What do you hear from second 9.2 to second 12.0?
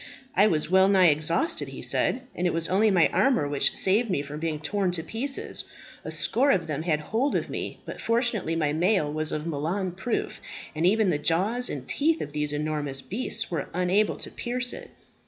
of Milan proof, and even the jaws and